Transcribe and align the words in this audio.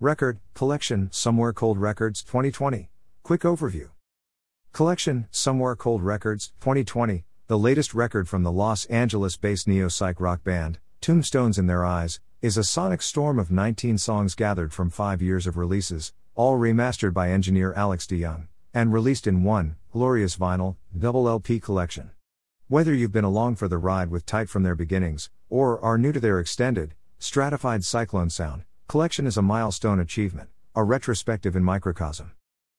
Record, 0.00 0.40
Collection, 0.52 1.08
Somewhere 1.10 1.54
Cold 1.54 1.78
Records, 1.78 2.22
2020. 2.22 2.90
Quick 3.22 3.40
overview. 3.40 3.88
Collection, 4.74 5.26
Somewhere 5.30 5.74
Cold 5.74 6.02
Records, 6.02 6.52
2020, 6.60 7.24
the 7.46 7.58
latest 7.58 7.94
record 7.94 8.28
from 8.28 8.42
the 8.42 8.52
Los 8.52 8.84
Angeles 8.86 9.38
based 9.38 9.66
neo 9.66 9.88
psych 9.88 10.20
rock 10.20 10.44
band, 10.44 10.80
Tombstones 11.00 11.56
in 11.56 11.66
Their 11.66 11.82
Eyes, 11.82 12.20
is 12.42 12.58
a 12.58 12.62
sonic 12.62 13.00
storm 13.00 13.38
of 13.38 13.50
19 13.50 13.96
songs 13.96 14.34
gathered 14.34 14.74
from 14.74 14.90
five 14.90 15.22
years 15.22 15.46
of 15.46 15.56
releases, 15.56 16.12
all 16.34 16.58
remastered 16.58 17.14
by 17.14 17.30
engineer 17.30 17.72
Alex 17.72 18.04
DeYoung, 18.04 18.48
and 18.74 18.92
released 18.92 19.26
in 19.26 19.44
one, 19.44 19.76
glorious 19.90 20.36
vinyl, 20.36 20.76
double 20.94 21.26
LP 21.26 21.58
collection. 21.58 22.10
Whether 22.68 22.92
you've 22.92 23.12
been 23.12 23.24
along 23.24 23.56
for 23.56 23.66
the 23.66 23.78
ride 23.78 24.10
with 24.10 24.26
Tight 24.26 24.50
from 24.50 24.62
their 24.62 24.74
beginnings, 24.74 25.30
or 25.48 25.80
are 25.80 25.96
new 25.96 26.12
to 26.12 26.20
their 26.20 26.38
extended, 26.38 26.92
stratified 27.18 27.82
cyclone 27.82 28.28
sound, 28.28 28.64
collection 28.88 29.26
is 29.26 29.36
a 29.36 29.42
milestone 29.42 29.98
achievement, 29.98 30.48
a 30.76 30.84
retrospective 30.84 31.56
in 31.56 31.64
microcosm. 31.64 32.30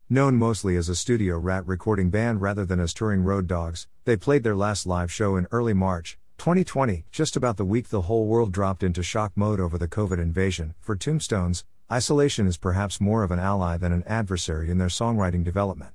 Known 0.09 0.35
mostly 0.35 0.77
as 0.77 0.87
a 0.87 0.95
studio 0.95 1.37
rat 1.37 1.67
recording 1.67 2.09
band 2.09 2.39
rather 2.39 2.63
than 2.63 2.79
as 2.79 2.93
touring 2.93 3.23
road 3.23 3.45
dogs, 3.45 3.87
they 4.05 4.15
played 4.15 4.43
their 4.43 4.55
last 4.55 4.87
live 4.87 5.11
show 5.11 5.35
in 5.35 5.47
early 5.51 5.73
March 5.73 6.17
2020, 6.37 7.03
just 7.11 7.35
about 7.35 7.57
the 7.57 7.65
week 7.65 7.89
the 7.89 8.03
whole 8.03 8.25
world 8.25 8.53
dropped 8.53 8.83
into 8.83 9.03
shock 9.03 9.33
mode 9.35 9.59
over 9.59 9.77
the 9.77 9.87
COVID 9.87 10.17
invasion. 10.17 10.75
For 10.79 10.95
Tombstones, 10.95 11.65
isolation 11.91 12.47
is 12.47 12.55
perhaps 12.55 13.01
more 13.01 13.23
of 13.23 13.31
an 13.31 13.39
ally 13.39 13.75
than 13.75 13.91
an 13.91 14.03
adversary 14.07 14.71
in 14.71 14.77
their 14.77 14.87
songwriting 14.87 15.43
development. 15.43 15.91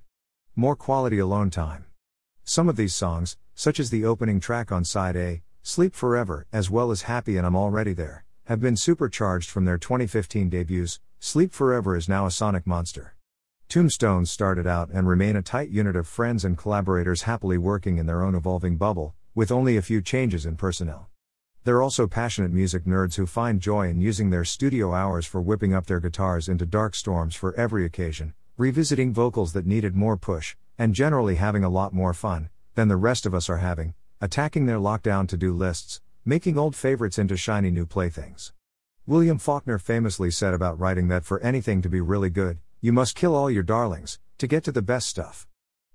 More 0.54 0.76
quality 0.76 1.20
alone 1.20 1.48
time. 1.48 1.86
Some 2.44 2.68
of 2.68 2.76
these 2.76 2.94
songs, 2.94 3.38
such 3.54 3.80
as 3.80 3.88
the 3.88 4.04
opening 4.04 4.40
track 4.40 4.70
on 4.70 4.84
side 4.84 5.16
A, 5.16 5.42
Sleep 5.62 5.94
Forever, 5.94 6.46
as 6.52 6.68
well 6.68 6.90
as 6.90 7.02
Happy 7.02 7.38
and 7.38 7.46
I'm 7.46 7.56
Already 7.56 7.94
There, 7.94 8.21
have 8.46 8.60
been 8.60 8.76
supercharged 8.76 9.48
from 9.48 9.64
their 9.64 9.78
2015 9.78 10.48
debuts. 10.48 10.98
Sleep 11.20 11.52
Forever 11.52 11.96
is 11.96 12.08
now 12.08 12.26
a 12.26 12.30
sonic 12.30 12.66
monster. 12.66 13.14
Tombstones 13.68 14.32
started 14.32 14.66
out 14.66 14.90
and 14.90 15.06
remain 15.06 15.36
a 15.36 15.42
tight 15.42 15.70
unit 15.70 15.94
of 15.94 16.08
friends 16.08 16.44
and 16.44 16.58
collaborators 16.58 17.22
happily 17.22 17.56
working 17.56 17.98
in 17.98 18.06
their 18.06 18.22
own 18.22 18.34
evolving 18.34 18.76
bubble, 18.76 19.14
with 19.32 19.52
only 19.52 19.76
a 19.76 19.82
few 19.82 20.02
changes 20.02 20.44
in 20.44 20.56
personnel. 20.56 21.08
They're 21.62 21.80
also 21.80 22.08
passionate 22.08 22.50
music 22.50 22.84
nerds 22.84 23.14
who 23.14 23.26
find 23.26 23.60
joy 23.60 23.88
in 23.88 24.00
using 24.00 24.30
their 24.30 24.44
studio 24.44 24.92
hours 24.92 25.24
for 25.24 25.40
whipping 25.40 25.72
up 25.72 25.86
their 25.86 26.00
guitars 26.00 26.48
into 26.48 26.66
dark 26.66 26.96
storms 26.96 27.36
for 27.36 27.54
every 27.54 27.84
occasion, 27.84 28.34
revisiting 28.56 29.14
vocals 29.14 29.52
that 29.52 29.66
needed 29.66 29.94
more 29.94 30.16
push, 30.16 30.56
and 30.76 30.96
generally 30.96 31.36
having 31.36 31.62
a 31.62 31.70
lot 31.70 31.92
more 31.94 32.12
fun 32.12 32.50
than 32.74 32.88
the 32.88 32.96
rest 32.96 33.24
of 33.24 33.34
us 33.34 33.48
are 33.48 33.58
having, 33.58 33.94
attacking 34.20 34.66
their 34.66 34.78
lockdown 34.78 35.28
to 35.28 35.36
do 35.36 35.54
lists, 35.54 36.00
making 36.24 36.56
old 36.56 36.76
favorites 36.76 37.18
into 37.18 37.36
shiny 37.36 37.68
new 37.68 37.84
playthings. 37.84 38.52
William 39.06 39.38
Faulkner 39.38 39.78
famously 39.78 40.30
said 40.30 40.54
about 40.54 40.78
writing 40.78 41.08
that 41.08 41.24
for 41.24 41.40
anything 41.40 41.82
to 41.82 41.88
be 41.88 42.00
really 42.00 42.30
good, 42.30 42.58
you 42.80 42.92
must 42.92 43.16
kill 43.16 43.34
all 43.34 43.50
your 43.50 43.64
darlings, 43.64 44.20
to 44.38 44.46
get 44.46 44.62
to 44.62 44.70
the 44.70 44.82
best 44.82 45.08
stuff. 45.08 45.48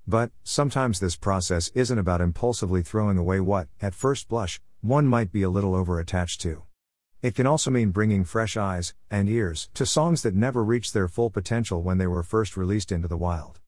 But, 0.05 0.31
sometimes 0.43 0.99
this 0.99 1.15
process 1.15 1.69
isn't 1.69 1.97
about 1.97 2.19
impulsively 2.19 2.81
throwing 2.81 3.17
away 3.17 3.39
what, 3.39 3.69
at 3.81 3.95
first 3.95 4.27
blush, 4.27 4.59
one 4.81 5.07
might 5.07 5.31
be 5.31 5.43
a 5.43 5.49
little 5.49 5.73
over 5.73 5.97
attached 5.97 6.41
to. 6.41 6.63
It 7.21 7.33
can 7.33 7.47
also 7.47 7.71
mean 7.71 7.91
bringing 7.91 8.25
fresh 8.25 8.57
eyes 8.57 8.93
and 9.09 9.29
ears 9.29 9.69
to 9.75 9.85
songs 9.85 10.23
that 10.23 10.35
never 10.35 10.61
reached 10.61 10.93
their 10.93 11.07
full 11.07 11.29
potential 11.29 11.81
when 11.81 11.99
they 11.99 12.07
were 12.07 12.21
first 12.21 12.57
released 12.57 12.91
into 12.91 13.07
the 13.07 13.15
wild. 13.15 13.61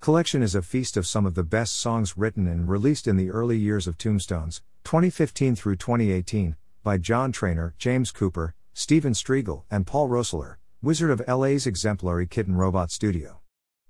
Collection 0.00 0.44
is 0.44 0.54
a 0.54 0.62
feast 0.62 0.96
of 0.96 1.08
some 1.08 1.26
of 1.26 1.34
the 1.34 1.42
best 1.42 1.74
songs 1.74 2.16
written 2.16 2.46
and 2.46 2.68
released 2.68 3.08
in 3.08 3.16
the 3.16 3.30
early 3.30 3.58
years 3.58 3.88
of 3.88 3.98
Tombstones, 3.98 4.62
2015 4.84 5.56
through 5.56 5.76
2018, 5.76 6.56
by 6.82 6.98
John 6.98 7.32
Trainer, 7.32 7.74
James 7.78 8.10
Cooper, 8.12 8.54
Stephen 8.74 9.14
Striegel, 9.14 9.62
and 9.70 9.86
Paul 9.86 10.10
Roessler, 10.10 10.56
Wizard 10.82 11.10
of 11.10 11.22
LA's 11.26 11.66
exemplary 11.66 12.26
Kitten 12.26 12.54
Robot 12.54 12.90
Studio. 12.90 13.40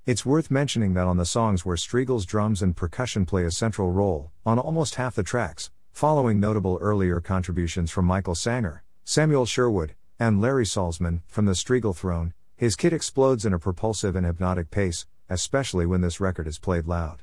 It's 0.06 0.25
worth 0.25 0.53
mentioning 0.53 0.95
that 0.95 1.09
on 1.09 1.17
the 1.17 1.27
songs 1.27 1.64
where 1.64 1.77
Striegel's 1.77 2.25
drums 2.25 2.62
and 2.62 2.77
percussion 2.77 3.27
play 3.27 3.45
a 3.45 3.51
central 3.51 3.91
role, 3.91 4.31
on 4.47 4.56
almost 4.56 4.95
half 4.95 5.17
the 5.17 5.24
tracks, 5.24 5.73
following 5.91 6.39
notable 6.39 6.79
earlier 6.80 7.20
contributions 7.20 7.90
from 7.90 8.05
Michael 8.05 8.36
Sanger, 8.36 8.85
Samuel 9.05 9.46
Sherwood, 9.46 9.96
and 10.20 10.40
Larry 10.40 10.64
Salzman, 10.64 11.23
from 11.27 11.46
the 11.46 11.57
Striegel 11.57 11.96
throne, 11.96 12.35
his 12.57 12.77
kit 12.77 12.92
explodes 12.92 13.45
in 13.45 13.52
a 13.52 13.58
propulsive 13.58 14.14
and 14.14 14.24
hypnotic 14.24 14.70
pace, 14.70 15.07
especially 15.29 15.86
when 15.86 16.02
this 16.02 16.20
record 16.20 16.46
is 16.46 16.61
played 16.61 16.86
loud. 16.86 17.23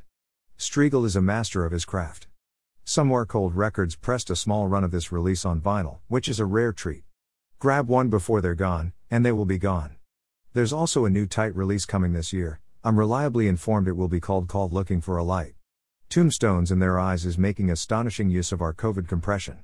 Striegel 0.57 1.05
is 1.05 1.15
a 1.15 1.21
master 1.21 1.63
of 1.63 1.71
his 1.71 1.85
craft. 1.85 2.27
Somewhere 2.83 3.25
Cold 3.25 3.55
Records 3.55 3.95
pressed 3.95 4.29
a 4.29 4.35
small 4.35 4.67
run 4.67 4.83
of 4.83 4.91
this 4.91 5.11
release 5.11 5.45
on 5.45 5.61
vinyl, 5.61 5.99
which 6.07 6.27
is 6.27 6.39
a 6.39 6.45
rare 6.45 6.73
treat. 6.73 7.03
Grab 7.59 7.87
one 7.87 8.09
before 8.09 8.41
they're 8.41 8.55
gone, 8.55 8.91
and 9.09 9.23
they 9.23 9.31
will 9.31 9.45
be 9.45 9.59
gone. 9.59 9.95
There's 10.53 10.73
also 10.73 11.05
a 11.05 11.09
new 11.09 11.27
tight 11.27 11.55
release 11.55 11.85
coming 11.85 12.13
this 12.13 12.33
year. 12.33 12.59
I'm 12.83 12.97
reliably 12.97 13.47
informed 13.47 13.87
it 13.87 13.95
will 13.95 14.07
be 14.07 14.19
called 14.19 14.47
Called 14.47 14.73
Looking 14.73 14.99
for 14.99 15.17
a 15.17 15.23
Light. 15.23 15.53
Tombstones 16.09 16.71
in 16.71 16.79
Their 16.79 16.99
Eyes 16.99 17.25
is 17.25 17.37
making 17.37 17.69
astonishing 17.69 18.29
use 18.29 18.51
of 18.51 18.61
our 18.61 18.73
COVID 18.73 19.07
compression. 19.07 19.59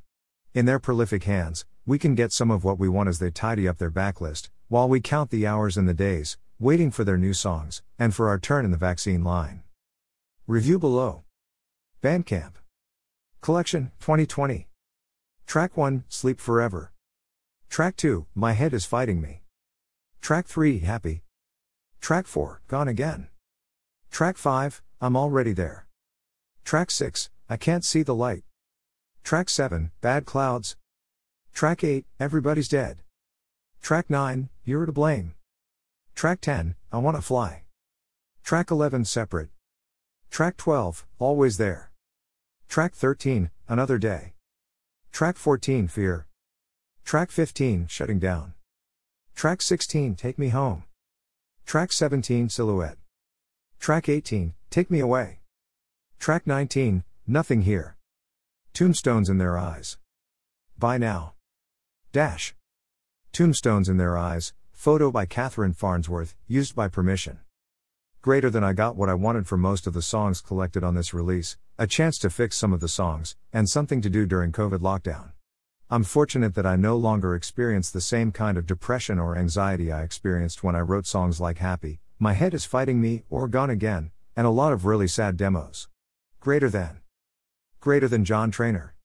In 0.53 0.66
their 0.66 0.79
prolific 0.79 1.23
hands, 1.23 1.66
we 1.85 1.97
can 1.97 2.16
get 2.16 2.31
some 2.31 2.51
of 2.51 2.63
what 2.63 2.79
we 2.79 2.88
want 2.88 3.09
as 3.09 3.19
they 3.19 3.31
tidy 3.31 3.67
up 3.67 3.79
their 3.79 3.91
backlist, 3.91 4.50
while 4.67 4.88
we 4.88 5.01
count 5.01 5.31
the 5.31 5.47
hours 5.47 5.75
and 5.75 5.89
the 5.89 5.94
days, 5.94 6.38
waiting 6.59 6.91
for 6.91 7.03
their 7.03 7.17
new 7.17 7.33
songs, 7.33 7.81
and 7.97 8.13
for 8.13 8.29
our 8.29 8.39
turn 8.39 8.63
in 8.63 8.72
the 8.72 8.77
vaccine 8.77 9.23
line. 9.23 9.63
Review 10.45 10.77
below 10.77 11.23
Bandcamp 12.01 12.56
Collection 13.47 13.91
2020 14.01 14.67
Track 15.45 15.77
1 15.77 16.03
Sleep 16.09 16.37
Forever 16.37 16.91
Track 17.69 17.95
2, 17.95 18.25
My 18.35 18.51
Head 18.51 18.73
is 18.73 18.83
Fighting 18.83 19.21
Me. 19.21 19.41
Track 20.19 20.47
3, 20.47 20.79
Happy. 20.79 21.21
Track 22.01 22.27
4, 22.27 22.61
Gone 22.67 22.89
Again. 22.89 23.29
Track 24.11 24.35
5, 24.35 24.81
I'm 24.99 25.15
Already 25.15 25.53
There. 25.53 25.87
Track 26.65 26.91
6, 26.91 27.29
I 27.49 27.55
Can't 27.55 27.85
See 27.85 28.03
the 28.03 28.13
Light. 28.13 28.43
Track 29.23 29.47
7, 29.47 29.91
Bad 30.01 30.25
Clouds. 30.25 30.75
Track 31.53 31.85
8, 31.85 32.05
Everybody's 32.19 32.67
Dead. 32.67 32.97
Track 33.81 34.09
9, 34.09 34.49
You're 34.65 34.85
to 34.85 34.91
Blame. 34.91 35.35
Track 36.15 36.41
10, 36.41 36.75
I 36.91 36.97
Wanna 36.97 37.21
Fly. 37.21 37.63
Track 38.43 38.71
11, 38.71 39.05
Separate. 39.05 39.51
Track 40.29 40.57
12, 40.57 41.05
Always 41.17 41.55
There. 41.55 41.91
Track 42.67 42.94
13, 42.94 43.50
Another 43.67 43.97
Day. 43.97 44.33
Track 45.11 45.38
14, 45.38 45.88
Fear. 45.88 46.28
Track 47.05 47.31
15, 47.31 47.88
Shutting 47.88 48.19
Down. 48.19 48.53
Track 49.33 49.61
16, 49.61 50.16
Take 50.16 50.38
Me 50.38 50.50
Home. 50.50 50.83
Track 51.66 51.91
17, 51.91 52.50
Silhouette. 52.50 52.97
Track 53.79 54.09
18, 54.09 54.53
Take 54.69 54.91
Me 54.91 55.00
Away. 55.00 55.39
Track 56.19 56.45
19, 56.45 57.03
Nothing 57.25 57.61
Here. 57.63 57.95
Tombstones 58.73 59.29
in 59.29 59.39
Their 59.39 59.57
Eyes. 59.57 59.97
By 60.77 61.00
now. 61.00 61.33
Dash. 62.11 62.53
Tombstones 63.31 63.89
in 63.89 63.97
Their 63.97 64.17
Eyes, 64.17 64.53
photo 64.72 65.09
by 65.09 65.25
Catherine 65.25 65.73
Farnsworth, 65.73 66.35
used 66.47 66.75
by 66.75 66.89
permission. 66.89 67.39
Greater 68.22 68.50
than 68.50 68.63
I 68.63 68.73
got 68.73 68.95
what 68.95 69.09
I 69.09 69.13
wanted 69.13 69.47
for 69.47 69.57
most 69.57 69.88
of 69.88 69.94
the 69.94 70.01
songs 70.01 70.41
collected 70.41 70.83
on 70.83 70.95
this 70.95 71.13
release, 71.13 71.57
a 71.79 71.85
chance 71.85 72.17
to 72.17 72.29
fix 72.29 72.57
some 72.57 72.73
of 72.73 72.79
the 72.79 72.88
songs, 72.88 73.35
and 73.53 73.69
something 73.69 74.01
to 74.01 74.09
do 74.09 74.25
during 74.25 74.51
COVID 74.51 74.79
lockdown. 74.79 75.31
I'm 75.91 76.03
fortunate 76.03 76.55
that 76.55 76.65
I 76.65 76.75
no 76.75 76.97
longer 76.97 77.35
experience 77.35 77.91
the 77.91 78.01
same 78.01 78.31
kind 78.31 78.57
of 78.57 78.65
depression 78.65 79.19
or 79.19 79.38
anxiety 79.38 79.91
I 79.91 80.01
experienced 80.01 80.63
when 80.63 80.75
I 80.75 80.79
wrote 80.79 81.05
songs 81.05 81.39
like 81.39 81.59
Happy, 81.59 81.99
My 82.17 82.33
Head 82.33 82.55
is 82.55 82.65
Fighting 82.65 82.99
Me, 82.99 83.23
or 83.29 83.47
Gone 83.47 83.69
Again, 83.69 84.09
and 84.35 84.47
a 84.47 84.49
lot 84.49 84.73
of 84.73 84.85
really 84.85 85.07
sad 85.07 85.38
demos. 85.38 85.88
Greater 86.39 86.67
than. 86.67 87.01
Greater 87.79 88.07
than 88.07 88.25
John 88.25 88.49
Trainer. 88.49 88.95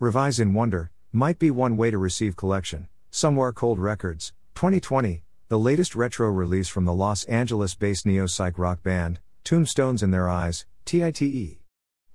Revise 0.00 0.40
in 0.40 0.54
Wonder 0.54 0.90
might 1.12 1.38
be 1.38 1.52
one 1.52 1.76
way 1.76 1.92
to 1.92 1.98
receive 1.98 2.36
collection. 2.36 2.88
Somewhere 3.12 3.52
Cold 3.52 3.78
Records, 3.78 4.32
2020, 4.56 5.22
the 5.48 5.58
latest 5.58 5.94
retro 5.94 6.30
release 6.30 6.66
from 6.66 6.84
the 6.84 6.94
Los 6.94 7.22
Angeles 7.24 7.76
based 7.76 8.06
neo 8.06 8.26
psych 8.26 8.58
rock 8.58 8.82
band, 8.82 9.20
Tombstones 9.44 10.02
in 10.02 10.10
Their 10.10 10.28
Eyes, 10.28 10.66
TITE. 10.84 11.61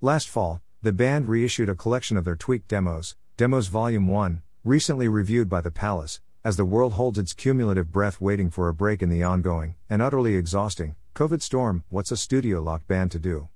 Last 0.02 0.30
fall, 0.30 0.62
the 0.84 0.94
band 0.94 1.28
reissued 1.28 1.70
a 1.70 1.74
collection 1.74 2.18
of 2.18 2.24
their 2.24 2.36
tweaked 2.36 2.68
demos, 2.68 3.16
Demos 3.36 3.66
Volume 3.66 4.08
1, 4.08 4.44
recently 4.64 5.08
reviewed 5.08 5.50
by 5.50 5.60
The 5.60 5.72
Palace, 5.72 6.22
as 6.44 6.56
the 6.56 6.66
world 6.66 6.94
holds 6.94 7.18
its 7.18 7.34
cumulative 7.34 7.92
breath 7.92 8.22
waiting 8.22 8.52
for 8.52 8.70
a 8.70 8.76
break 8.76 9.02
in 9.02 9.10
the 9.10 9.24
ongoing, 9.24 9.74
and 9.90 10.00
utterly 10.00 10.36
exhausting, 10.36 10.96
COVID 11.16 11.42
storm. 11.42 11.84
What's 11.90 12.12
a 12.12 12.18
studio 12.18 12.62
locked 12.62 12.88
band 12.88 13.10
to 13.14 13.18
do? 13.18 13.50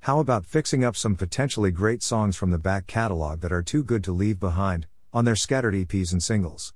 How 0.00 0.18
about 0.18 0.46
fixing 0.46 0.82
up 0.82 0.96
some 0.96 1.14
potentially 1.14 1.70
great 1.70 2.02
songs 2.02 2.36
from 2.36 2.52
the 2.52 2.58
back 2.58 2.86
catalog 2.86 3.42
that 3.42 3.52
are 3.52 3.62
too 3.62 3.84
good 3.84 4.02
to 4.04 4.12
leave 4.12 4.40
behind, 4.40 4.86
on 5.12 5.26
their 5.26 5.36
scattered 5.36 5.74
EPs 5.74 6.10
and 6.10 6.22
singles? 6.22 6.72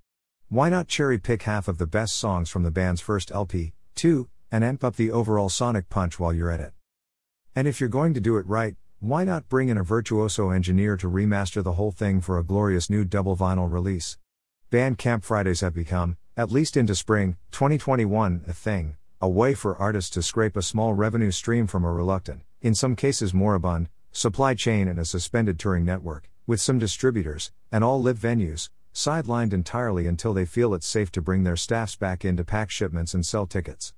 Why 0.50 0.68
not 0.68 0.88
cherry 0.88 1.18
pick 1.18 1.44
half 1.44 1.68
of 1.68 1.78
the 1.78 1.86
best 1.86 2.16
songs 2.16 2.50
from 2.50 2.64
the 2.64 2.70
band's 2.70 3.00
first 3.00 3.32
LP, 3.32 3.72
2, 3.94 4.28
and 4.52 4.62
amp 4.62 4.84
up 4.84 4.96
the 4.96 5.10
overall 5.10 5.48
sonic 5.48 5.88
punch 5.88 6.20
while 6.20 6.34
you're 6.34 6.50
at 6.50 6.60
it? 6.60 6.74
And 7.54 7.66
if 7.66 7.80
you're 7.80 7.88
going 7.88 8.12
to 8.12 8.20
do 8.20 8.36
it 8.36 8.46
right, 8.46 8.76
why 9.06 9.22
not 9.22 9.48
bring 9.48 9.68
in 9.68 9.78
a 9.78 9.84
virtuoso 9.84 10.50
engineer 10.50 10.96
to 10.96 11.08
remaster 11.08 11.62
the 11.62 11.74
whole 11.74 11.92
thing 11.92 12.20
for 12.20 12.38
a 12.38 12.42
glorious 12.42 12.90
new 12.90 13.04
double 13.04 13.36
vinyl 13.36 13.70
release? 13.70 14.18
Bandcamp 14.72 15.22
Fridays 15.22 15.60
have 15.60 15.72
become, 15.72 16.16
at 16.36 16.50
least 16.50 16.76
into 16.76 16.92
spring 16.92 17.36
2021, 17.52 18.42
a 18.48 18.52
thing, 18.52 18.96
a 19.20 19.28
way 19.28 19.54
for 19.54 19.76
artists 19.76 20.10
to 20.10 20.22
scrape 20.22 20.56
a 20.56 20.62
small 20.62 20.92
revenue 20.92 21.30
stream 21.30 21.68
from 21.68 21.84
a 21.84 21.92
reluctant, 21.92 22.42
in 22.60 22.74
some 22.74 22.96
cases 22.96 23.32
moribund, 23.32 23.88
supply 24.10 24.54
chain 24.54 24.88
and 24.88 24.98
a 24.98 25.04
suspended 25.04 25.56
touring 25.56 25.84
network, 25.84 26.28
with 26.44 26.60
some 26.60 26.80
distributors, 26.80 27.52
and 27.70 27.84
all 27.84 28.02
live 28.02 28.18
venues, 28.18 28.70
sidelined 28.92 29.52
entirely 29.52 30.08
until 30.08 30.34
they 30.34 30.44
feel 30.44 30.74
it's 30.74 30.84
safe 30.84 31.12
to 31.12 31.22
bring 31.22 31.44
their 31.44 31.54
staffs 31.54 31.94
back 31.94 32.24
in 32.24 32.36
to 32.36 32.42
pack 32.42 32.72
shipments 32.72 33.14
and 33.14 33.24
sell 33.24 33.46
tickets. 33.46 33.94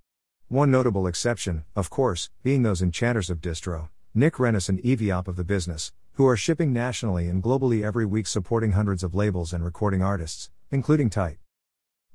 One 0.48 0.70
notable 0.70 1.06
exception, 1.06 1.64
of 1.74 1.88
course, 1.88 2.28
being 2.42 2.62
those 2.62 2.82
enchanters 2.82 3.30
of 3.30 3.40
distro, 3.40 3.88
Nick 4.14 4.38
Rennes 4.38 4.68
and 4.68 4.82
Eviop 4.82 5.28
of 5.28 5.36
the 5.36 5.44
business, 5.44 5.92
who 6.14 6.26
are 6.26 6.36
shipping 6.36 6.72
nationally 6.72 7.28
and 7.28 7.42
globally 7.42 7.84
every 7.84 8.06
week 8.06 8.26
supporting 8.26 8.72
hundreds 8.72 9.04
of 9.04 9.14
labels 9.14 9.52
and 9.52 9.64
recording 9.64 10.02
artists, 10.02 10.50
including 10.70 11.10
Tight. 11.10 11.38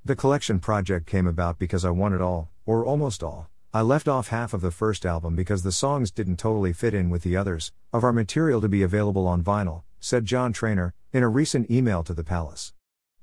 The 0.03 0.15
collection 0.15 0.59
project 0.59 1.05
came 1.05 1.27
about 1.27 1.59
because 1.59 1.85
I 1.85 1.91
wanted 1.91 2.19
all, 2.19 2.49
or 2.65 2.85
almost 2.85 3.23
all. 3.23 3.47
I 3.73 3.81
left 3.81 4.07
off 4.07 4.27
half 4.27 4.53
of 4.53 4.61
the 4.61 4.71
first 4.71 5.05
album 5.05 5.35
because 5.35 5.63
the 5.63 5.71
songs 5.71 6.11
didn't 6.11 6.37
totally 6.37 6.73
fit 6.73 6.93
in 6.93 7.09
with 7.09 7.23
the 7.23 7.37
others, 7.37 7.71
of 7.93 8.03
our 8.03 8.11
material 8.11 8.59
to 8.61 8.67
be 8.67 8.83
available 8.83 9.27
on 9.27 9.43
vinyl, 9.43 9.83
said 9.99 10.25
John 10.25 10.51
Trainer, 10.51 10.93
in 11.13 11.23
a 11.23 11.29
recent 11.29 11.71
email 11.71 12.03
to 12.03 12.13
the 12.13 12.23
Palace. 12.23 12.73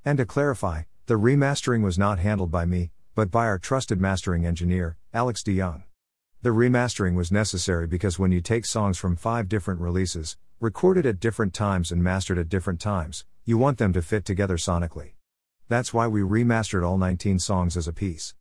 And 0.04 0.16
to 0.18 0.24
clarify, 0.24 0.82
the 1.06 1.14
remastering 1.14 1.82
was 1.82 1.98
not 1.98 2.20
handled 2.20 2.50
by 2.50 2.64
me, 2.64 2.92
but 3.14 3.30
by 3.30 3.46
our 3.46 3.58
trusted 3.58 4.00
mastering 4.00 4.46
engineer, 4.46 4.96
Alex 5.12 5.42
DeYoung. 5.42 5.82
The 6.42 6.48
remastering 6.50 7.16
was 7.16 7.30
necessary 7.30 7.86
because 7.86 8.18
when 8.18 8.32
you 8.32 8.40
take 8.40 8.64
songs 8.64 8.96
from 8.96 9.14
five 9.14 9.46
different 9.46 9.78
releases, 9.78 10.38
recorded 10.58 11.04
at 11.04 11.20
different 11.20 11.52
times 11.52 11.92
and 11.92 12.02
mastered 12.02 12.38
at 12.38 12.48
different 12.48 12.80
times, 12.80 13.26
you 13.44 13.58
want 13.58 13.76
them 13.76 13.92
to 13.92 14.00
fit 14.00 14.24
together 14.24 14.56
sonically. 14.56 15.10
That's 15.68 15.92
why 15.92 16.06
we 16.06 16.22
remastered 16.22 16.82
all 16.82 16.96
19 16.96 17.40
songs 17.40 17.76
as 17.76 17.86
a 17.86 17.92
piece. 17.92 18.34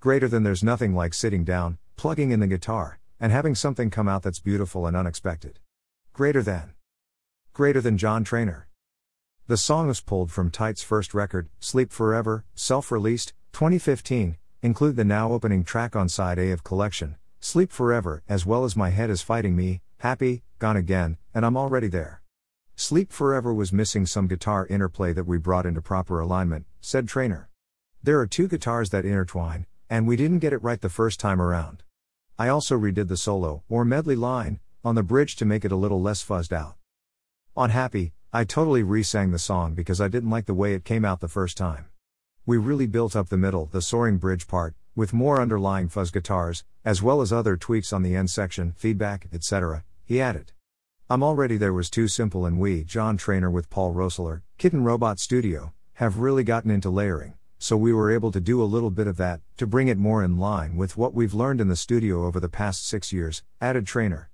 Greater 0.00 0.26
than 0.26 0.42
there's 0.42 0.64
nothing 0.64 0.94
like 0.94 1.12
sitting 1.12 1.44
down, 1.44 1.76
plugging 1.96 2.30
in 2.30 2.40
the 2.40 2.46
guitar, 2.46 2.98
and 3.20 3.30
having 3.30 3.54
something 3.54 3.90
come 3.90 4.08
out 4.08 4.22
that's 4.22 4.40
beautiful 4.40 4.86
and 4.86 4.96
unexpected. 4.96 5.58
Greater 6.14 6.42
than. 6.42 6.72
Greater 7.52 7.82
than 7.82 7.98
John 7.98 8.24
Trainer. 8.24 8.68
The 9.48 9.58
song 9.58 9.86
was 9.88 10.00
pulled 10.00 10.32
from 10.32 10.50
Tight's 10.50 10.82
first 10.82 11.12
record, 11.12 11.50
Sleep 11.60 11.92
Forever, 11.92 12.46
self 12.54 12.90
released, 12.90 13.34
2015, 13.52 14.38
include 14.60 14.96
the 14.96 15.04
now 15.04 15.30
opening 15.32 15.62
track 15.62 15.94
on 15.94 16.08
side 16.08 16.38
A 16.38 16.50
of 16.50 16.64
Collection, 16.64 17.16
Sleep 17.38 17.70
Forever, 17.70 18.24
as 18.28 18.44
well 18.44 18.64
as 18.64 18.76
My 18.76 18.90
Head 18.90 19.08
is 19.08 19.22
Fighting 19.22 19.54
Me, 19.54 19.82
Happy, 19.98 20.42
Gone 20.58 20.76
Again, 20.76 21.16
and 21.32 21.46
I'm 21.46 21.56
Already 21.56 21.86
There. 21.86 22.22
Sleep 22.74 23.12
Forever 23.12 23.54
was 23.54 23.72
missing 23.72 24.04
some 24.04 24.26
guitar 24.26 24.66
interplay 24.66 25.12
that 25.12 25.26
we 25.26 25.38
brought 25.38 25.64
into 25.64 25.80
proper 25.80 26.18
alignment, 26.18 26.66
said 26.80 27.06
Trainer. 27.06 27.48
There 28.02 28.18
are 28.18 28.26
two 28.26 28.48
guitars 28.48 28.90
that 28.90 29.04
intertwine, 29.04 29.66
and 29.88 30.08
we 30.08 30.16
didn't 30.16 30.40
get 30.40 30.52
it 30.52 30.62
right 30.62 30.80
the 30.80 30.88
first 30.88 31.20
time 31.20 31.40
around. 31.40 31.84
I 32.36 32.48
also 32.48 32.76
redid 32.76 33.06
the 33.06 33.16
solo, 33.16 33.62
or 33.68 33.84
medley 33.84 34.16
line, 34.16 34.58
on 34.84 34.96
the 34.96 35.02
bridge 35.04 35.36
to 35.36 35.44
make 35.44 35.64
it 35.64 35.72
a 35.72 35.76
little 35.76 36.00
less 36.02 36.24
fuzzed 36.24 36.52
out. 36.52 36.74
On 37.56 37.70
Happy, 37.70 38.12
I 38.32 38.44
totally 38.44 38.82
re-sang 38.82 39.30
the 39.30 39.38
song 39.38 39.74
because 39.74 40.00
I 40.00 40.08
didn't 40.08 40.30
like 40.30 40.46
the 40.46 40.54
way 40.54 40.74
it 40.74 40.84
came 40.84 41.04
out 41.04 41.20
the 41.20 41.28
first 41.28 41.56
time. 41.56 41.87
We 42.48 42.56
really 42.56 42.86
built 42.86 43.14
up 43.14 43.28
the 43.28 43.36
middle, 43.36 43.66
the 43.66 43.82
soaring 43.82 44.16
bridge 44.16 44.46
part, 44.48 44.74
with 44.96 45.12
more 45.12 45.38
underlying 45.38 45.90
fuzz 45.90 46.10
guitars, 46.10 46.64
as 46.82 47.02
well 47.02 47.20
as 47.20 47.30
other 47.30 47.58
tweaks 47.58 47.92
on 47.92 48.02
the 48.02 48.16
end 48.16 48.30
section, 48.30 48.72
feedback, 48.74 49.28
etc., 49.34 49.84
he 50.06 50.18
added. 50.18 50.52
I'm 51.10 51.22
already 51.22 51.58
there 51.58 51.74
was 51.74 51.90
too 51.90 52.08
simple 52.08 52.46
and 52.46 52.58
we, 52.58 52.84
John 52.84 53.18
Trainer 53.18 53.50
with 53.50 53.68
Paul 53.68 53.92
Roessler, 53.92 54.40
Kitten 54.56 54.82
Robot 54.82 55.18
Studio, 55.18 55.74
have 55.96 56.20
really 56.20 56.42
gotten 56.42 56.70
into 56.70 56.88
layering, 56.88 57.34
so 57.58 57.76
we 57.76 57.92
were 57.92 58.10
able 58.10 58.32
to 58.32 58.40
do 58.40 58.62
a 58.62 58.64
little 58.64 58.90
bit 58.90 59.08
of 59.08 59.18
that, 59.18 59.42
to 59.58 59.66
bring 59.66 59.88
it 59.88 59.98
more 59.98 60.24
in 60.24 60.38
line 60.38 60.74
with 60.74 60.96
what 60.96 61.12
we've 61.12 61.34
learned 61.34 61.60
in 61.60 61.68
the 61.68 61.76
studio 61.76 62.24
over 62.24 62.40
the 62.40 62.48
past 62.48 62.88
six 62.88 63.12
years, 63.12 63.42
added 63.60 63.86
Trainer. 63.86 64.30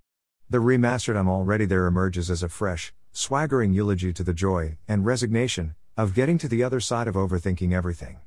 The 0.49 0.59
remastered 0.59 1.17
I'm 1.17 1.29
Already 1.29 1.65
There 1.65 1.89
emerges 1.89 2.31
as 2.31 2.45
a 2.45 2.49
fresh, 2.49 2.95
swaggering 3.11 3.73
eulogy 3.73 4.13
to 4.13 4.23
the 4.23 4.33
joy 4.33 4.77
and 4.87 5.05
resignation 5.05 5.75
of 5.97 6.15
getting 6.15 6.39
to 6.39 6.49
the 6.49 6.63
other 6.65 6.81
side 6.81 7.07
of 7.07 7.15
overthinking 7.15 7.73
everything. 7.73 8.19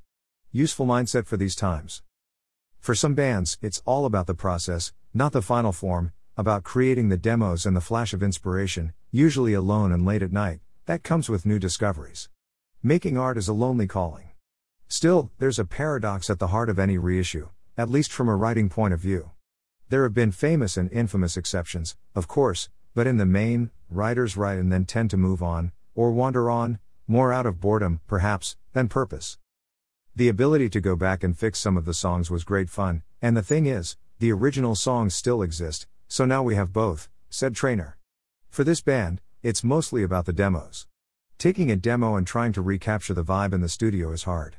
Useful 0.54 0.86
mindset 0.86 1.26
for 1.26 1.36
these 1.36 1.56
times. 1.56 2.02
For 2.80 2.96
some 2.96 3.14
bands, 3.14 3.58
it's 3.62 3.82
all 3.86 4.06
about 4.06 4.26
the 4.26 4.34
process, 4.34 4.94
not 5.14 5.34
the 5.34 5.42
final 5.42 5.74
form, 5.74 6.14
about 6.38 6.64
creating 6.64 7.10
the 7.10 7.18
demos 7.18 7.66
and 7.66 7.76
the 7.76 7.82
flash 7.82 8.14
of 8.14 8.24
inspiration, 8.24 8.94
usually 9.12 9.54
alone 9.54 9.92
and 9.92 10.06
late 10.06 10.22
at 10.22 10.32
night, 10.32 10.62
that 10.86 11.04
comes 11.04 11.28
with 11.28 11.46
new 11.46 11.60
discoveries. 11.60 12.30
Making 12.82 13.18
art 13.18 13.38
is 13.38 13.50
a 13.50 13.54
lonely 13.54 13.88
calling. 13.88 14.30
Still, 14.88 15.32
there's 15.38 15.60
a 15.60 15.66
paradox 15.66 16.30
at 16.30 16.40
the 16.40 16.48
heart 16.48 16.70
of 16.70 16.80
any 16.80 16.98
reissue, 16.98 17.50
at 17.78 17.90
least 17.90 18.14
from 18.14 18.30
a 18.30 18.36
writing 18.36 18.70
point 18.70 18.94
of 18.94 19.02
view. 19.02 19.32
There 19.90 20.04
have 20.04 20.14
been 20.14 20.32
famous 20.32 20.78
and 20.78 20.90
infamous 20.94 21.36
exceptions, 21.36 21.98
of 22.16 22.30
course, 22.30 22.70
but 22.96 23.08
in 23.08 23.18
the 23.18 23.26
main, 23.26 23.72
writers 23.90 24.38
write 24.38 24.58
and 24.58 24.72
then 24.72 24.86
tend 24.86 25.10
to 25.10 25.18
move 25.18 25.44
on, 25.44 25.74
or 25.96 26.12
wander 26.12 26.50
on, 26.50 26.80
more 27.08 27.32
out 27.32 27.46
of 27.46 27.60
boredom, 27.62 28.02
perhaps, 28.06 28.58
than 28.74 28.88
purpose. 28.88 29.38
The 30.16 30.28
ability 30.28 30.70
to 30.70 30.82
go 30.82 30.96
back 30.96 31.24
and 31.24 31.38
fix 31.38 31.60
some 31.60 31.78
of 31.78 31.86
the 31.86 31.94
songs 31.94 32.30
was 32.30 32.44
great 32.44 32.70
fun, 32.70 33.04
and 33.22 33.38
the 33.38 33.42
thing 33.42 33.66
is, 33.66 33.98
the 34.20 34.32
original 34.32 34.76
songs 34.76 35.16
still 35.16 35.42
exist, 35.42 35.88
so 36.08 36.26
now 36.26 36.44
we 36.44 36.56
have 36.56 36.74
both, 36.74 37.10
said 37.30 37.56
Trainer. 37.56 37.98
For 38.50 38.64
this 38.64 38.82
band, 38.82 39.22
it's 39.44 39.64
mostly 39.64 40.04
about 40.04 40.26
the 40.26 40.34
demos. 40.34 40.88
Taking 41.38 41.70
a 41.70 41.76
demo 41.76 42.16
and 42.16 42.26
trying 42.26 42.52
to 42.54 42.62
recapture 42.62 43.14
the 43.14 43.24
vibe 43.24 43.54
in 43.54 43.62
the 43.62 43.70
studio 43.70 44.12
is 44.12 44.24
hard. 44.24 44.58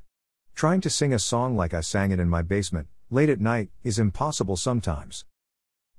Trying 0.54 0.80
to 0.82 0.90
sing 0.90 1.12
a 1.12 1.18
song 1.18 1.56
like 1.56 1.74
I 1.74 1.80
sang 1.80 2.12
it 2.12 2.20
in 2.20 2.28
my 2.28 2.42
basement, 2.42 2.86
late 3.10 3.28
at 3.28 3.40
night, 3.40 3.70
is 3.82 3.98
impossible 3.98 4.56
sometimes. 4.56 5.24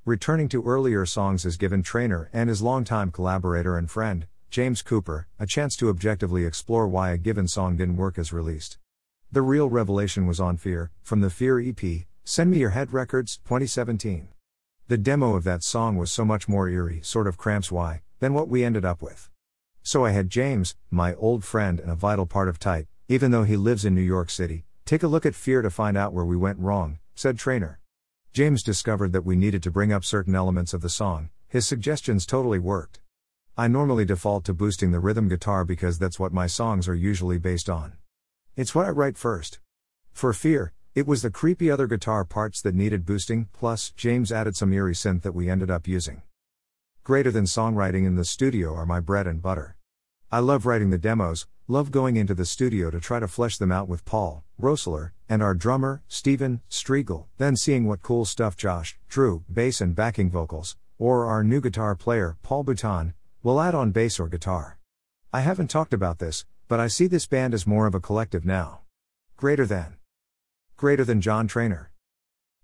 Returning 0.05 0.47
to 0.49 0.63
earlier 0.63 1.05
songs 1.05 1.43
has 1.43 1.57
given 1.57 1.83
Trainer 1.83 2.29
and 2.31 2.49
his 2.49 2.61
longtime 2.61 3.11
collaborator 3.11 3.77
and 3.77 3.91
friend, 3.91 4.25
James 4.49 4.81
Cooper, 4.81 5.27
a 5.37 5.45
chance 5.45 5.75
to 5.75 5.89
objectively 5.89 6.43
explore 6.43 6.87
why 6.87 7.11
a 7.11 7.19
given 7.19 7.47
song 7.47 7.77
didn't 7.77 7.97
work 7.97 8.17
as 8.17 8.33
released. 8.33 8.79
The 9.31 9.43
real 9.43 9.69
revelation 9.69 10.25
was 10.25 10.39
on 10.39 10.57
Fear, 10.57 10.89
from 11.03 11.21
the 11.21 11.29
Fear 11.29 11.59
EP, 11.59 12.07
Send 12.23 12.49
Me 12.49 12.57
Your 12.57 12.71
Head 12.71 12.91
Records, 12.91 13.37
2017. 13.43 14.29
The 14.87 14.97
demo 14.97 15.35
of 15.35 15.43
that 15.43 15.61
song 15.61 15.97
was 15.97 16.11
so 16.11 16.25
much 16.25 16.47
more 16.47 16.67
eerie, 16.67 16.99
sort 17.03 17.27
of 17.27 17.37
cramps 17.37 17.71
why, 17.71 18.01
than 18.19 18.33
what 18.33 18.47
we 18.47 18.63
ended 18.63 18.83
up 18.83 19.03
with. 19.03 19.29
So 19.83 20.03
I 20.03 20.11
had 20.11 20.31
James, 20.31 20.75
my 20.89 21.13
old 21.13 21.43
friend 21.43 21.79
and 21.79 21.91
a 21.91 21.95
vital 21.95 22.25
part 22.25 22.49
of 22.49 22.57
Tight, 22.57 22.87
even 23.07 23.29
though 23.29 23.43
he 23.43 23.55
lives 23.55 23.85
in 23.85 23.93
New 23.93 24.01
York 24.01 24.31
City, 24.31 24.65
take 24.83 25.03
a 25.03 25.07
look 25.07 25.27
at 25.27 25.35
Fear 25.35 25.61
to 25.61 25.69
find 25.69 25.95
out 25.95 26.11
where 26.11 26.25
we 26.25 26.35
went 26.35 26.57
wrong, 26.57 26.97
said 27.13 27.37
Trainer. 27.37 27.79
James 28.33 28.63
discovered 28.63 29.13
that 29.13 29.25
we 29.25 29.35
needed 29.35 29.61
to 29.61 29.69
bring 29.69 29.93
up 29.93 30.03
certain 30.03 30.33
elements 30.33 30.73
of 30.73 30.81
the 30.81 30.89
song, 30.89 31.29
his 31.47 31.67
suggestions 31.67 32.25
totally 32.25 32.57
worked. 32.57 32.99
I 33.59 33.67
normally 33.67 34.05
default 34.05 34.45
to 34.45 34.53
boosting 34.53 34.91
the 34.91 35.01
rhythm 35.01 35.27
guitar 35.27 35.65
because 35.65 35.99
that's 35.99 36.17
what 36.17 36.31
my 36.31 36.47
songs 36.47 36.87
are 36.87 36.95
usually 36.95 37.37
based 37.37 37.69
on. 37.69 37.97
It's 38.55 38.73
what 38.73 38.85
I 38.85 38.89
write 38.91 39.17
first. 39.17 39.59
For 40.13 40.31
Fear, 40.31 40.71
it 40.95 41.05
was 41.05 41.23
the 41.23 41.29
creepy 41.29 41.69
other 41.69 41.85
guitar 41.85 42.23
parts 42.23 42.61
that 42.61 42.73
needed 42.73 43.05
boosting, 43.05 43.49
plus, 43.51 43.91
James 43.97 44.31
added 44.31 44.55
some 44.55 44.71
eerie 44.71 44.93
synth 44.93 45.23
that 45.23 45.35
we 45.35 45.49
ended 45.49 45.69
up 45.69 45.89
using. 45.89 46.21
Greater 47.03 47.31
than 47.31 47.43
songwriting 47.43 48.05
in 48.05 48.15
the 48.15 48.23
studio 48.23 48.73
are 48.73 48.85
my 48.85 49.01
bread 49.01 49.27
and 49.27 49.41
butter. 49.41 49.75
I 50.31 50.39
love 50.39 50.65
writing 50.65 50.91
the 50.91 50.97
demos, 50.97 51.45
love 51.67 51.91
going 51.91 52.15
into 52.15 52.33
the 52.33 52.45
studio 52.45 52.89
to 52.89 53.01
try 53.01 53.19
to 53.19 53.27
flesh 53.27 53.57
them 53.57 53.73
out 53.73 53.89
with 53.89 54.05
Paul, 54.05 54.45
Roessler, 54.57 55.11
and 55.27 55.43
our 55.43 55.53
drummer, 55.53 56.01
Steven, 56.07 56.61
Striegel, 56.69 57.25
then 57.37 57.57
seeing 57.57 57.85
what 57.85 58.03
cool 58.03 58.23
stuff 58.23 58.55
Josh, 58.55 58.97
Drew, 59.09 59.43
bass 59.51 59.81
and 59.81 59.93
backing 59.93 60.31
vocals, 60.31 60.77
or 60.97 61.25
our 61.25 61.43
new 61.43 61.59
guitar 61.59 61.93
player, 61.93 62.37
Paul 62.41 62.63
Bouton, 62.63 63.15
will 63.41 63.61
add 63.61 63.73
on 63.73 63.91
bass 63.91 64.19
or 64.19 64.27
guitar. 64.27 64.77
I 65.31 65.39
haven't 65.39 65.69
talked 65.69 65.93
about 65.93 66.19
this, 66.19 66.45
but 66.67 66.79
I 66.79 66.87
see 66.87 67.07
this 67.07 67.25
band 67.25 67.53
as 67.53 67.65
more 67.65 67.87
of 67.87 67.95
a 67.95 68.01
collective 68.01 68.45
now. 68.45 68.81
Greater 69.37 69.65
than 69.65 69.95
greater 70.75 71.05
than 71.05 71.21
John 71.21 71.47
Trainer. 71.47 71.91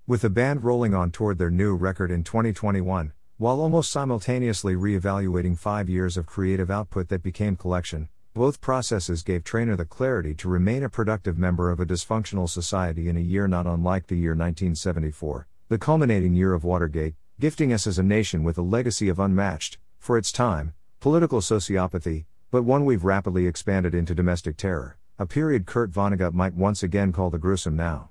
With 0.07 0.21
the 0.21 0.29
band 0.29 0.63
rolling 0.63 0.93
on 0.93 1.11
toward 1.11 1.37
their 1.37 1.49
new 1.49 1.75
record 1.75 2.11
in 2.11 2.23
2021, 2.23 3.13
while 3.37 3.59
almost 3.59 3.91
simultaneously 3.91 4.75
re-evaluating 4.75 5.55
five 5.55 5.89
years 5.89 6.17
of 6.17 6.25
creative 6.25 6.69
output 6.69 7.09
that 7.09 7.23
became 7.23 7.55
collection, 7.55 8.09
both 8.33 8.59
processes 8.59 9.23
gave 9.23 9.43
Trainer 9.43 9.77
the 9.77 9.85
clarity 9.85 10.33
to 10.35 10.49
remain 10.49 10.83
a 10.83 10.89
productive 10.89 11.37
member 11.37 11.71
of 11.71 11.79
a 11.79 11.85
dysfunctional 11.85 12.49
society 12.49 13.07
in 13.07 13.15
a 13.15 13.21
year 13.21 13.47
not 13.47 13.65
unlike 13.65 14.07
the 14.07 14.17
year 14.17 14.31
1974, 14.31 15.47
the 15.69 15.77
culminating 15.77 16.35
year 16.35 16.53
of 16.53 16.65
Watergate, 16.65 17.15
gifting 17.39 17.71
us 17.71 17.87
as 17.87 17.97
a 17.97 18.03
nation 18.03 18.43
with 18.43 18.57
a 18.57 18.61
legacy 18.61 19.07
of 19.07 19.19
unmatched, 19.19 19.77
for 20.05 20.19
its 20.19 20.31
time, 20.31 20.75
political 20.99 21.41
sociopathy, 21.41 22.25
but 22.51 22.61
one 22.61 22.85
we've 22.85 23.03
rapidly 23.03 23.47
expanded 23.47 23.95
into 23.95 24.13
domestic 24.13 24.55
terror 24.55 24.99
a 25.17 25.25
period 25.25 25.65
Kurt 25.65 25.91
Vonnegut 25.91 26.33
might 26.33 26.53
once 26.53 26.83
again 26.83 27.11
call 27.11 27.29
the 27.29 27.39
gruesome 27.39 27.75
now. 27.75 28.09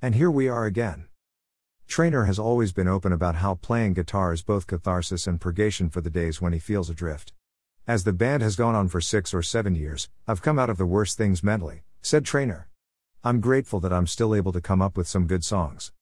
And 0.00 0.14
here 0.14 0.30
we 0.30 0.48
are 0.48 0.64
again. 0.64 1.06
Trainer 1.86 2.24
has 2.24 2.38
always 2.38 2.72
been 2.72 2.88
open 2.88 3.12
about 3.12 3.36
how 3.36 3.54
playing 3.54 3.92
guitar 3.92 4.32
is 4.32 4.42
both 4.42 4.66
catharsis 4.66 5.26
and 5.26 5.40
purgation 5.40 5.90
for 5.90 6.00
the 6.00 6.10
days 6.10 6.40
when 6.40 6.54
he 6.54 6.58
feels 6.58 6.88
adrift. 6.90 7.34
As 7.86 8.04
the 8.04 8.14
band 8.14 8.42
has 8.42 8.56
gone 8.56 8.74
on 8.74 8.88
for 8.88 9.00
six 9.00 9.32
or 9.32 9.42
seven 9.42 9.74
years, 9.74 10.08
I've 10.26 10.42
come 10.42 10.58
out 10.58 10.70
of 10.70 10.78
the 10.78 10.86
worst 10.86 11.18
things 11.18 11.44
mentally, 11.44 11.82
said 12.00 12.24
Trainer. 12.24 12.68
I'm 13.22 13.40
grateful 13.40 13.78
that 13.80 13.92
I'm 13.92 14.06
still 14.06 14.34
able 14.34 14.52
to 14.52 14.60
come 14.60 14.82
up 14.82 14.96
with 14.96 15.06
some 15.06 15.28
good 15.28 15.44
songs. 15.44 15.92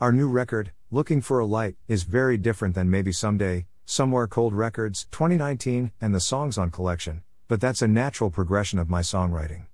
Our 0.00 0.12
new 0.12 0.28
record, 0.28 0.72
Looking 0.90 1.22
for 1.22 1.38
a 1.38 1.46
Light, 1.46 1.76
is 1.86 2.02
very 2.02 2.36
different 2.36 2.74
than 2.74 2.90
Maybe 2.90 3.12
Someday, 3.12 3.66
Somewhere 3.84 4.26
Cold 4.26 4.54
Records, 4.54 5.06
2019, 5.10 5.92
and 6.00 6.14
the 6.14 6.20
songs 6.20 6.56
on 6.56 6.70
Collection, 6.70 7.22
but 7.48 7.60
that's 7.60 7.82
a 7.82 7.88
natural 7.88 8.30
progression 8.30 8.78
of 8.78 8.88
my 8.88 9.00
songwriting. 9.00 9.66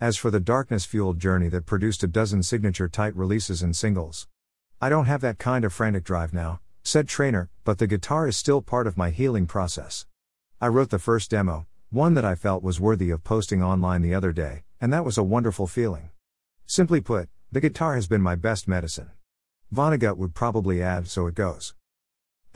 As 0.00 0.16
for 0.16 0.30
the 0.30 0.40
darkness 0.40 0.84
fueled 0.84 1.18
journey 1.18 1.48
that 1.48 1.66
produced 1.66 2.02
a 2.04 2.06
dozen 2.06 2.42
signature 2.42 2.88
tight 2.88 3.14
releases 3.16 3.62
and 3.62 3.74
singles, 3.76 4.28
I 4.80 4.88
don't 4.88 5.06
have 5.06 5.20
that 5.22 5.38
kind 5.38 5.64
of 5.64 5.72
frantic 5.72 6.04
drive 6.04 6.32
now, 6.32 6.60
said 6.84 7.08
Trainer, 7.08 7.50
but 7.64 7.78
the 7.78 7.88
guitar 7.88 8.28
is 8.28 8.36
still 8.36 8.62
part 8.62 8.86
of 8.86 8.96
my 8.96 9.10
healing 9.10 9.46
process. 9.46 10.06
I 10.60 10.68
wrote 10.68 10.90
the 10.90 11.00
first 11.00 11.30
demo, 11.30 11.66
one 11.90 12.14
that 12.14 12.24
I 12.24 12.36
felt 12.36 12.62
was 12.62 12.80
worthy 12.80 13.10
of 13.10 13.24
posting 13.24 13.62
online 13.62 14.02
the 14.02 14.14
other 14.14 14.32
day, 14.32 14.62
and 14.80 14.92
that 14.92 15.04
was 15.04 15.18
a 15.18 15.22
wonderful 15.24 15.66
feeling. 15.66 16.10
Simply 16.64 17.00
put, 17.00 17.28
the 17.50 17.60
guitar 17.60 17.96
has 17.96 18.06
been 18.06 18.22
my 18.22 18.36
best 18.36 18.68
medicine. 18.68 19.10
Vonnegut 19.74 20.16
would 20.16 20.34
probably 20.34 20.80
add, 20.80 21.08
so 21.08 21.26
it 21.26 21.34
goes. 21.34 21.74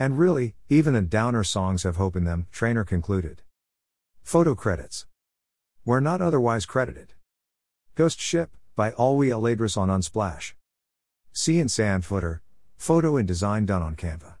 And 0.03 0.19
really, 0.19 0.53
even 0.67 0.95
the 0.95 1.01
downer 1.01 1.45
songs 1.45 1.83
have 1.83 1.95
hope 1.95 2.17
in 2.17 2.25
them, 2.25 2.47
Trainer 2.51 2.83
concluded. 2.83 3.41
Photo 4.21 4.53
credits. 4.53 5.05
Where 5.85 6.01
not 6.01 6.21
otherwise 6.21 6.65
credited. 6.65 7.13
Ghost 7.95 8.19
Ship, 8.19 8.49
by 8.75 8.91
Alwi 8.91 9.29
Aladris 9.29 9.77
on 9.77 9.87
Unsplash. 9.87 10.55
Sea 11.31 11.61
and 11.61 11.71
Sand 11.71 12.03
Footer, 12.03 12.41
photo 12.75 13.15
and 13.15 13.25
design 13.25 13.65
done 13.65 13.81
on 13.81 13.95
Canva. 13.95 14.33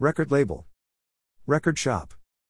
Record 0.00 0.32
label. 0.32 0.66
Record 1.46 1.78
shop. 1.78 2.14